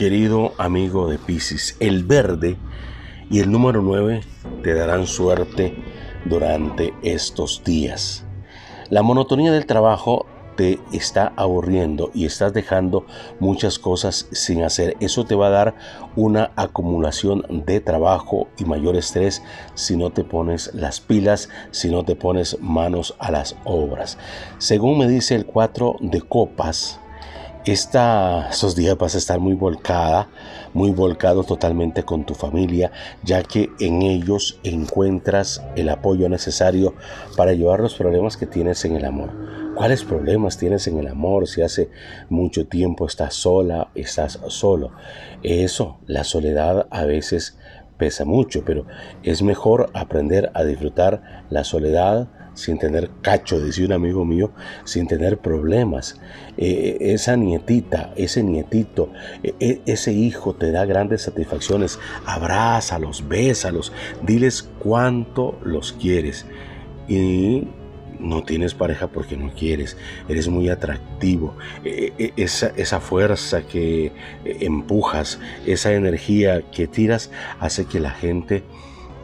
querido 0.00 0.54
amigo 0.56 1.10
de 1.10 1.18
Pisces, 1.18 1.76
el 1.78 2.04
verde 2.04 2.56
y 3.30 3.40
el 3.40 3.52
número 3.52 3.82
9 3.82 4.22
te 4.62 4.72
darán 4.72 5.06
suerte 5.06 5.76
durante 6.24 6.94
estos 7.02 7.62
días. 7.64 8.24
La 8.88 9.02
monotonía 9.02 9.52
del 9.52 9.66
trabajo 9.66 10.24
te 10.56 10.78
está 10.90 11.34
aburriendo 11.36 12.10
y 12.14 12.24
estás 12.24 12.54
dejando 12.54 13.04
muchas 13.40 13.78
cosas 13.78 14.26
sin 14.32 14.62
hacer. 14.62 14.96
Eso 15.00 15.26
te 15.26 15.34
va 15.34 15.48
a 15.48 15.50
dar 15.50 15.74
una 16.16 16.50
acumulación 16.56 17.44
de 17.66 17.80
trabajo 17.80 18.48
y 18.56 18.64
mayor 18.64 18.96
estrés 18.96 19.42
si 19.74 19.98
no 19.98 20.08
te 20.08 20.24
pones 20.24 20.72
las 20.72 21.02
pilas, 21.02 21.50
si 21.72 21.90
no 21.90 22.06
te 22.06 22.16
pones 22.16 22.58
manos 22.62 23.14
a 23.18 23.30
las 23.30 23.54
obras. 23.64 24.16
Según 24.56 24.96
me 24.96 25.06
dice 25.06 25.34
el 25.34 25.44
4 25.44 25.96
de 26.00 26.22
copas, 26.22 26.98
esta, 27.66 28.48
estos 28.50 28.74
días 28.74 28.96
vas 28.96 29.14
a 29.14 29.18
estar 29.18 29.38
muy 29.38 29.54
volcada, 29.54 30.28
muy 30.72 30.90
volcado 30.92 31.44
totalmente 31.44 32.04
con 32.04 32.24
tu 32.24 32.34
familia, 32.34 32.90
ya 33.22 33.42
que 33.42 33.70
en 33.80 34.02
ellos 34.02 34.58
encuentras 34.64 35.62
el 35.76 35.88
apoyo 35.90 36.28
necesario 36.28 36.94
para 37.36 37.52
llevar 37.52 37.80
los 37.80 37.94
problemas 37.94 38.36
que 38.36 38.46
tienes 38.46 38.84
en 38.84 38.96
el 38.96 39.04
amor. 39.04 39.30
¿Cuáles 39.74 40.04
problemas 40.04 40.58
tienes 40.58 40.86
en 40.86 40.98
el 40.98 41.08
amor? 41.08 41.46
Si 41.46 41.62
hace 41.62 41.90
mucho 42.28 42.66
tiempo 42.66 43.06
estás 43.06 43.34
sola, 43.34 43.90
estás 43.94 44.40
solo. 44.48 44.92
Eso, 45.42 45.98
la 46.06 46.24
soledad 46.24 46.86
a 46.90 47.04
veces 47.04 47.58
pesa 47.96 48.24
mucho, 48.24 48.64
pero 48.64 48.86
es 49.22 49.42
mejor 49.42 49.90
aprender 49.92 50.50
a 50.54 50.64
disfrutar 50.64 51.44
la 51.50 51.64
soledad, 51.64 52.28
sin 52.60 52.78
tener 52.78 53.10
cacho, 53.22 53.58
decía 53.58 53.86
un 53.86 53.92
amigo 53.92 54.24
mío, 54.24 54.52
sin 54.84 55.06
tener 55.06 55.38
problemas. 55.38 56.20
Eh, 56.56 56.98
esa 57.00 57.36
nietita, 57.36 58.12
ese 58.16 58.42
nietito, 58.42 59.10
e, 59.42 59.54
e, 59.60 59.80
ese 59.86 60.12
hijo 60.12 60.54
te 60.54 60.70
da 60.70 60.84
grandes 60.84 61.22
satisfacciones. 61.22 61.98
Abrázalos, 62.26 63.26
bésalos, 63.26 63.92
diles 64.22 64.68
cuánto 64.78 65.58
los 65.64 65.92
quieres. 65.92 66.46
Y 67.08 67.66
no 68.18 68.42
tienes 68.44 68.74
pareja 68.74 69.06
porque 69.08 69.36
no 69.36 69.50
quieres, 69.54 69.96
eres 70.28 70.48
muy 70.48 70.68
atractivo, 70.68 71.56
esa, 72.36 72.68
esa, 72.76 73.00
fuerza 73.00 73.62
que 73.62 74.12
empujas, 74.44 75.40
esa 75.66 75.94
energía 75.94 76.62
que 76.70 76.86
tiras 76.86 77.30
hace 77.58 77.86
que 77.86 77.98
la 77.98 78.10
gente 78.10 78.62